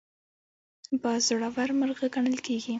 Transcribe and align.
باز 1.01 1.21
زړور 1.27 1.69
مرغه 1.79 2.07
ګڼل 2.15 2.37
کېږي 2.45 2.69